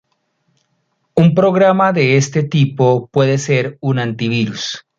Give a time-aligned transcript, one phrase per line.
[1.13, 4.83] Un programa de este tipo puede ser un antivirus.